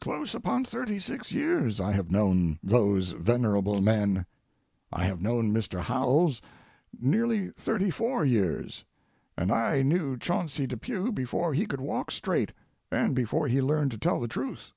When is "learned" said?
13.60-13.90